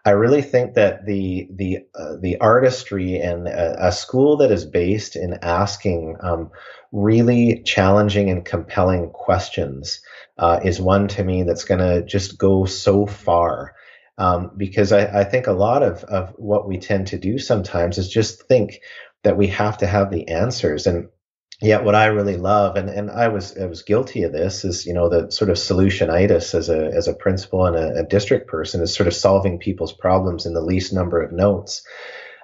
[0.08, 4.64] I really think that the the uh, the artistry and a, a, school that is
[4.64, 6.50] based in asking um,
[6.94, 10.00] really challenging and compelling questions
[10.38, 13.76] uh, is one to me that's going to just go so far.
[14.18, 17.98] Um, because I, I, think a lot of, of what we tend to do sometimes
[17.98, 18.80] is just think
[19.24, 20.88] that we have to have the answers.
[20.88, 21.10] And
[21.62, 24.86] yet what I really love, and, and I was I was guilty of this, is
[24.86, 28.48] you know the sort of solutionitis as a as a principal and a, a district
[28.48, 31.82] person is sort of solving people's problems in the least number of notes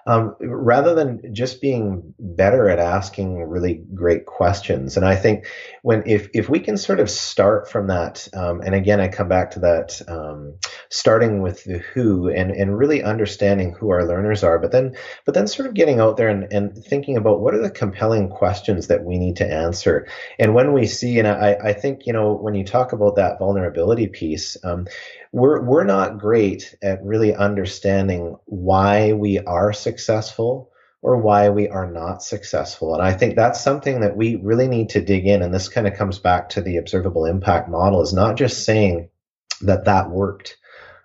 [0.06, 4.98] um, rather than just being better at asking really great questions.
[4.98, 5.46] And I think
[5.82, 9.30] when if if we can sort of start from that, um, and again I come
[9.30, 10.56] back to that, um,
[10.90, 15.34] starting with the who and and really understanding who our learners are, but then but
[15.34, 18.88] then sort of getting out there and, and thinking about what are the compelling questions
[18.88, 20.08] that we need to answer.
[20.38, 23.40] And when we see, and I I think you know when you talk about that
[23.40, 24.88] vulnerability piece um,
[25.34, 30.70] we're we're not great at really understanding why we are successful
[31.02, 32.94] or why we are not successful.
[32.94, 35.42] And I think that's something that we really need to dig in.
[35.42, 39.10] And this kind of comes back to the observable impact model is not just saying
[39.62, 40.56] that that worked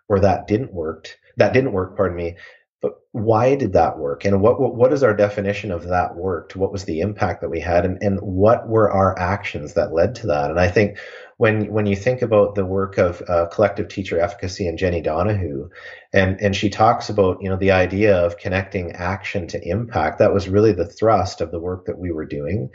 [0.09, 2.37] or that didn't work, that didn't work, pardon me,
[2.81, 4.25] but why did that work?
[4.25, 6.55] And what, what, what is our definition of that worked?
[6.55, 7.85] What was the impact that we had?
[7.85, 10.51] And, and what were our actions that led to that?
[10.51, 10.99] And I think
[11.38, 15.70] when when you think about the work of uh, collective teacher efficacy and Jenni Donohoo,
[16.12, 20.18] and and she talks about you know the idea of connecting action to impact.
[20.18, 22.70] That was really the thrust of the work that we were doing,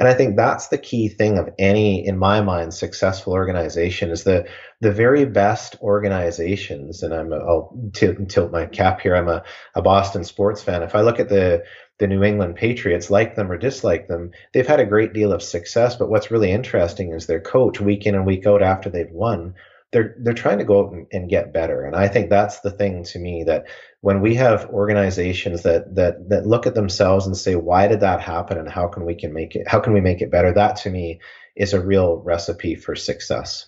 [0.00, 4.24] and I think that's the key thing of any, in my mind, successful organization is
[4.24, 4.48] the
[4.80, 7.04] the very best organizations.
[7.04, 9.14] And I'm I'll tilt, tilt my cap here.
[9.14, 9.44] I'm a,
[9.76, 10.82] a Boston sports fan.
[10.82, 11.62] If I look at the
[11.98, 15.42] the New England Patriots, like them or dislike them, they've had a great deal of
[15.42, 15.96] success.
[15.96, 19.54] But what's really interesting is their coach, week in and week out after they've won,
[19.90, 21.84] they're they're trying to go out and, and get better.
[21.84, 23.64] And I think that's the thing to me that
[24.00, 28.20] when we have organizations that that that look at themselves and say, why did that
[28.20, 30.52] happen, and how can we can make it how can we make it better?
[30.52, 31.20] That to me
[31.56, 33.66] is a real recipe for success.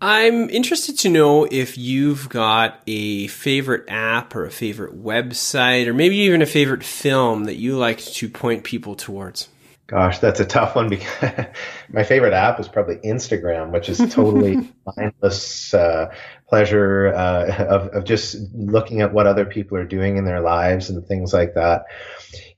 [0.00, 5.94] I'm interested to know if you've got a favorite app or a favorite website or
[5.94, 9.48] maybe even a favorite film that you like to point people towards.
[9.86, 11.46] Gosh, that's a tough one because
[11.90, 16.12] my favorite app is probably Instagram, which is totally mindless uh,
[16.48, 20.88] pleasure uh, of, of just looking at what other people are doing in their lives
[20.88, 21.84] and things like that.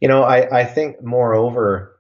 [0.00, 1.98] You know, I, I think moreover,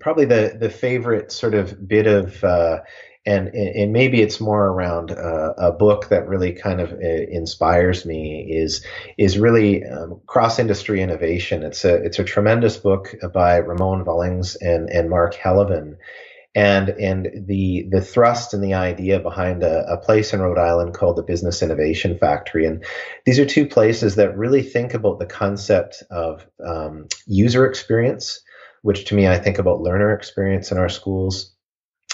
[0.00, 2.80] probably the the favorite sort of bit of uh,
[3.24, 8.04] and and maybe it's more around uh, a book that really kind of uh, inspires
[8.04, 8.84] me is
[9.16, 11.62] is really um, cross industry innovation.
[11.62, 15.98] It's a it's a tremendous book by Ramon Vullings and and Marc Heleven.
[16.54, 20.92] And and the the thrust and the idea behind a, a place in Rhode Island
[20.92, 22.84] called the Business Innovation Factory, and
[23.24, 28.42] these are two places that really think about the concept of um, user experience,
[28.82, 31.54] which to me I think about learner experience in our schools,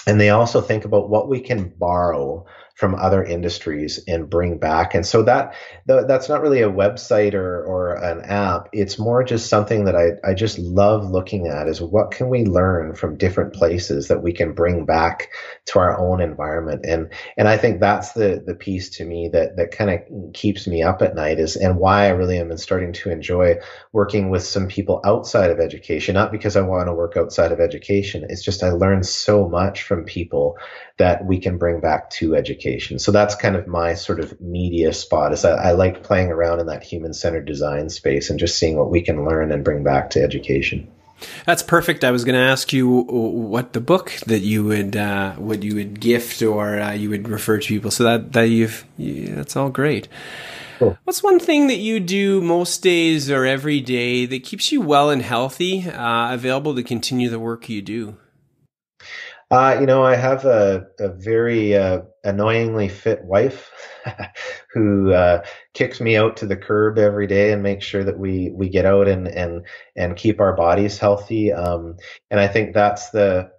[0.09, 2.45] and they also think about what we can borrow
[2.79, 4.95] from other industries and bring back.
[4.95, 5.53] And so that
[5.85, 8.69] that's not really a website or, or an app.
[8.71, 12.45] It's more just something that I, I just love looking at is what can we
[12.45, 15.27] learn from different places that we can bring back
[15.65, 16.85] to our own environment.
[16.85, 20.65] And and I think that's the the piece to me that that kind of keeps
[20.65, 23.55] me up at night is and why I really am starting to enjoy
[23.91, 26.13] working with some people outside of education.
[26.13, 28.25] Not because I want to work outside of education.
[28.29, 30.57] It's just I learn so much from people
[30.97, 32.68] that we can bring back to education.
[32.77, 36.59] So that's kind of my sort of media spot is I, I like playing around
[36.59, 39.83] in that human centered design space and just seeing what we can learn and bring
[39.83, 40.87] back to education.
[41.45, 42.03] That's perfect.
[42.03, 45.75] I was going to ask you what the book that you would uh, what you
[45.75, 47.91] would gift or uh, you would refer to people.
[47.91, 50.07] So that that you've you, that's all great.
[50.77, 50.97] Cool.
[51.03, 55.09] What's one thing that you do most days or every day that keeps you well
[55.09, 58.15] and healthy, uh, available to continue the work you do?
[59.51, 63.71] Uh, you know, I have a, a very uh, annoyingly fit wife
[64.73, 65.43] who uh,
[65.73, 68.85] kicks me out to the curb every day and makes sure that we we get
[68.85, 71.51] out and and and keep our bodies healthy.
[71.51, 71.97] Um,
[72.29, 73.51] and I think that's the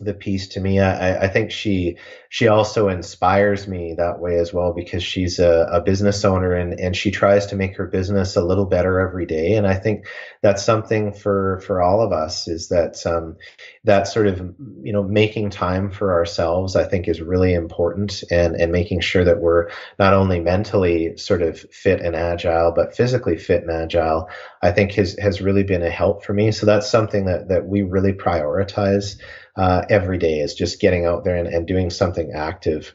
[0.00, 0.80] the piece to me.
[0.80, 1.96] I, I think she
[2.28, 6.78] she also inspires me that way as well because she's a, a, business owner and,
[6.78, 9.54] and she tries to make her business a little better every day.
[9.54, 10.06] And I think
[10.42, 13.36] that's something for for all of us is that um,
[13.84, 14.38] that sort of
[14.82, 19.24] you know making time for ourselves I think is really important and and making sure
[19.24, 24.28] that we're not only mentally sort of fit and agile but physically fit and agile
[24.62, 26.52] I think has has really been a help for me.
[26.52, 29.16] So that's something that that we really prioritize
[29.58, 32.94] uh, every day is just getting out there and, and doing something active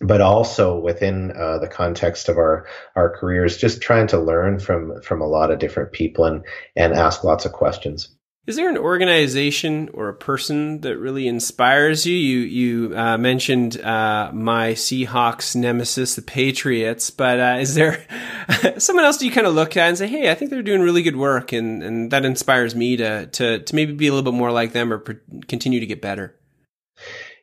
[0.00, 5.00] but also within uh, the context of our our careers, just trying to learn from
[5.02, 6.44] from a lot of different people and
[6.74, 8.08] and ask lots of questions.
[8.46, 12.16] Is there an organization or a person that really inspires you?
[12.16, 18.02] You you uh, mentioned uh, my Seahawks nemesis, the Patriots, but uh, is there
[18.78, 20.80] someone else do you kind of look at and say, "Hey, I think they're doing
[20.80, 24.32] really good work," and, and that inspires me to to to maybe be a little
[24.32, 24.98] bit more like them or
[25.46, 26.34] continue to get better?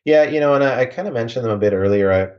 [0.03, 2.11] Yeah, you know, and I, I kind of mentioned them a bit earlier.
[2.11, 2.29] I,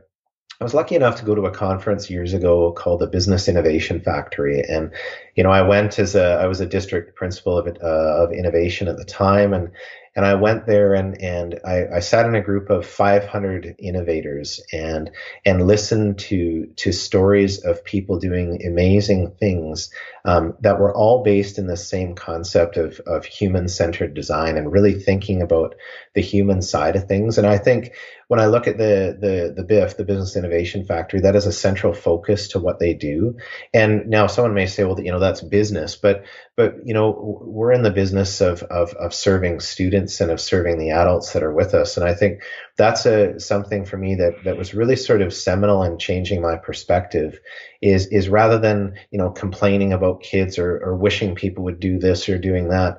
[0.61, 4.01] I was lucky enough to go to a conference years ago called the Business Innovation
[4.01, 4.91] Factory, and
[5.35, 8.89] you know I went as a I was a district principal of uh, of innovation
[8.89, 9.71] at the time, and
[10.19, 14.59] and I went there and and I, I, sat in a group of 500 innovators
[14.73, 15.09] and
[15.45, 19.89] and listened to to stories of people doing amazing things
[20.25, 24.73] um, that were all based in the same concept of of human centered design and
[24.73, 25.75] really thinking about
[26.15, 27.37] the human side of things.
[27.37, 27.93] And I think
[28.27, 31.53] when I look at the the the BIF, the Business Innovation Factory, that is a
[31.53, 33.37] central focus to what they do.
[33.73, 36.25] And now someone may say, well, you know, that's business, but
[36.59, 40.77] but you know, we're in the business of of, of serving students and of serving
[40.77, 41.95] the adults that are with us.
[41.95, 42.41] And I think
[42.75, 46.57] that's a something for me that that was really sort of seminal in changing my
[46.57, 47.39] perspective.
[47.81, 51.97] Is is rather than you know complaining about kids or or wishing people would do
[51.97, 52.97] this or doing that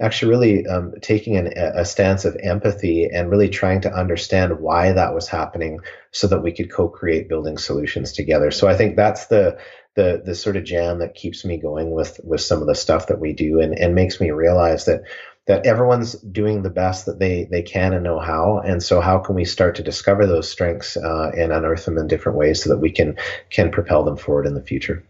[0.00, 4.92] actually really um, taking an, a stance of empathy and really trying to understand why
[4.92, 5.80] that was happening
[6.12, 9.56] so that we could co-create building solutions together so i think that's the
[9.94, 13.08] the the sort of jam that keeps me going with with some of the stuff
[13.08, 15.02] that we do and and makes me realize that
[15.46, 19.18] that everyone's doing the best that they they can and know how and so how
[19.18, 22.70] can we start to discover those strengths uh, and unearth them in different ways so
[22.70, 23.16] that we can
[23.50, 25.04] can propel them forward in the future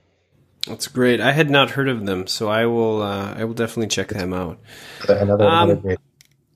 [0.67, 1.21] that's great.
[1.21, 3.03] I had not heard of them, so I will.
[3.03, 4.61] Uh, I will definitely check them out.
[5.09, 5.99] Another, um, another great.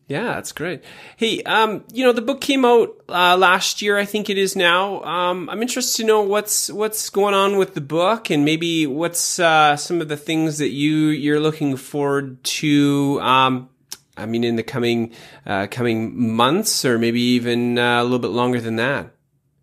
[0.08, 0.84] Yeah, that's great.
[1.16, 3.98] Hey, um, you know, the book came out uh, last year.
[3.98, 5.02] I think it is now.
[5.02, 9.40] Um, I'm interested to know what's what's going on with the book, and maybe what's
[9.40, 13.20] uh, some of the things that you you're looking forward to.
[13.20, 13.68] Um,
[14.16, 15.12] I mean, in the coming
[15.44, 19.10] uh, coming months, or maybe even uh, a little bit longer than that.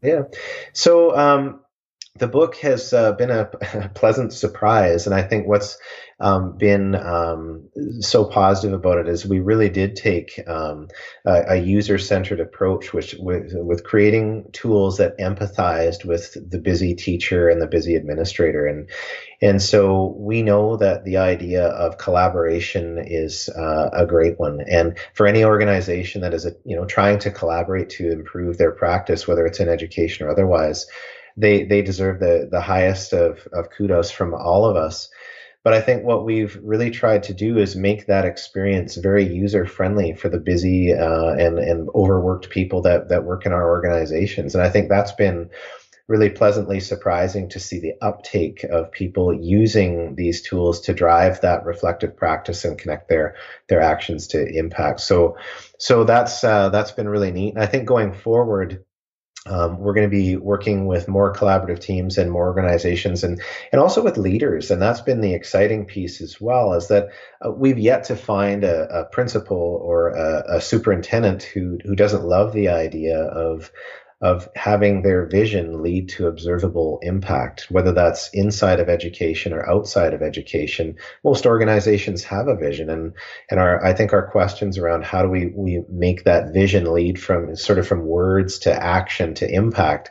[0.01, 0.23] Yeah.
[0.73, 1.61] So um,
[2.17, 5.77] the book has uh, been a, a, pleasant surprise, and I think what's
[6.19, 10.87] um, been um, so positive about it is we really did take um,
[11.25, 17.49] a, a user-centered approach, which with, with creating tools that empathized with the busy teacher
[17.49, 18.89] and the busy administrator, and
[19.41, 24.61] and so we know that the idea of collaboration is uh, a great one.
[24.61, 28.71] And for any organization that is, a, you know, trying to collaborate to improve their
[28.71, 30.85] practice, whether it's in education or otherwise,
[31.35, 35.09] they they deserve the the highest of of kudos from all of us.
[35.63, 39.65] But I think what we've really tried to do is make that experience very user
[39.65, 44.55] friendly for the busy uh, and and overworked people that that work in our organizations.
[44.55, 45.49] And I think that's been
[46.07, 51.65] really pleasantly surprising to see the uptake of people using these tools to drive that
[51.65, 53.35] reflective practice and connect their
[53.69, 54.99] their actions to impact.
[54.99, 55.37] So,
[55.79, 57.53] so that's uh, that's been really neat.
[57.53, 58.83] And I think going forward.
[59.45, 63.41] Um, we're going to be working with more collaborative teams and more organizations and
[63.73, 64.71] and also with leaders.
[64.71, 67.09] And that's been the exciting piece as well is that
[67.45, 72.23] uh, we've yet to find a, a principal or a, a, superintendent who who doesn't
[72.23, 73.69] love the idea of
[74.23, 80.13] of having their vision lead to observable impact, whether that's inside of education or outside
[80.13, 80.95] of education.
[81.25, 83.13] Most organizations have a vision and,
[83.51, 87.21] and our, I think our questions around how do we, we make that vision lead
[87.21, 90.09] from sort of from words to action to impact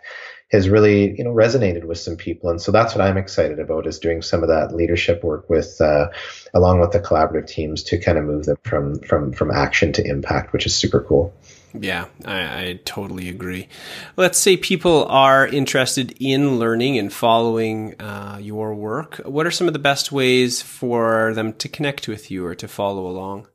[0.50, 3.86] has really you know resonated with some people and so that's what i'm excited about
[3.86, 6.08] is doing some of that leadership work with uh,
[6.52, 10.06] along with the collaborative teams to kind of move them from from from action to
[10.06, 11.34] impact which is super cool
[11.78, 13.68] yeah, I, I, totally agree.
[14.16, 19.16] Let's say people are interested in learning and following uh, your work.
[19.24, 22.68] What are some of the best ways for them to connect with you or to
[22.68, 23.48] follow along?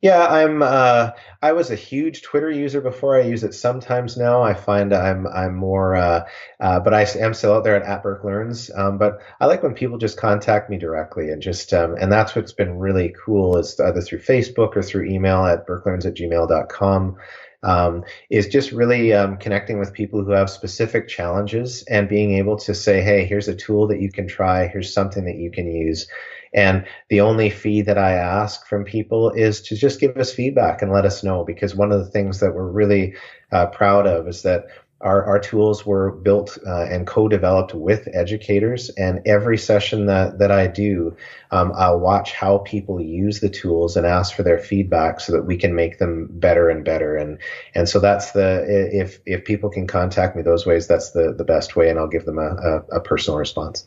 [0.00, 0.62] Yeah, I'm.
[0.62, 1.10] Uh,
[1.42, 3.16] I was a huge Twitter user before.
[3.16, 4.42] I use it sometimes now.
[4.42, 6.28] I find I'm I'm more, uh,
[6.60, 8.70] uh, but I am still out there at, at Birk Learns.
[8.76, 12.36] Um, but I like when people just contact me directly and just um, and that's
[12.36, 17.16] what's been really cool is either through Facebook or through email at birklearns at gmail.com
[17.64, 22.56] um, is just really um, connecting with people who have specific challenges and being able
[22.58, 25.66] to say, hey, here's a tool that you can try, here's something that you can
[25.66, 26.06] use.
[26.54, 30.82] And the only fee that I ask from people is to just give us feedback
[30.82, 33.14] and let us know because one of the things that we're really
[33.52, 34.66] uh, proud of is that
[35.00, 38.90] our, our tools were built uh, and co-developed with educators.
[38.90, 41.16] And every session that, that i do
[41.50, 45.42] um, i'll watch how people use the tools and ask for their feedback so that
[45.42, 47.16] we can make them better and better.
[47.16, 47.38] And
[47.74, 51.44] and so that's the if if people can contact me those ways that's the the
[51.44, 53.86] best way and i'll give them a, a, a personal response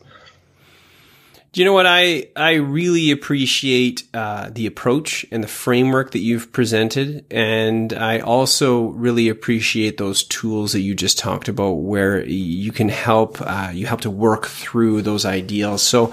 [1.52, 6.20] do you know what I I really appreciate uh, the approach and the framework that
[6.20, 12.24] you've presented, and I also really appreciate those tools that you just talked about, where
[12.24, 15.82] you can help uh, you help to work through those ideals.
[15.82, 16.10] So,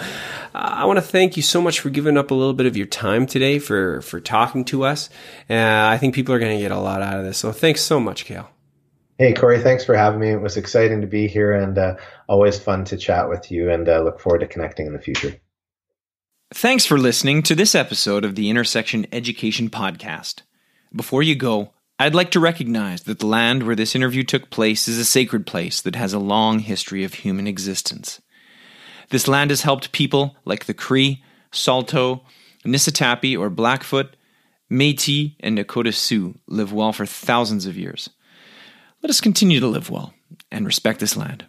[0.54, 2.76] uh, I want to thank you so much for giving up a little bit of
[2.76, 5.10] your time today for for talking to us.
[5.50, 7.38] Uh, I think people are going to get a lot out of this.
[7.38, 8.50] So, thanks so much, Cale.
[9.20, 10.30] Hey, Corey, thanks for having me.
[10.30, 11.98] It was exciting to be here and uh,
[12.30, 15.36] always fun to chat with you and uh, look forward to connecting in the future.
[16.54, 20.44] Thanks for listening to this episode of the Intersection Education Podcast.
[20.96, 24.88] Before you go, I'd like to recognize that the land where this interview took place
[24.88, 28.22] is a sacred place that has a long history of human existence.
[29.10, 32.22] This land has helped people like the Cree, Saulteaux,
[32.66, 34.16] Niitsitapi or Blackfoot,
[34.72, 38.10] Métis, and Nakota Sioux live well for thousands of years.
[39.02, 40.14] Let us continue to live well
[40.52, 41.49] and respect this land.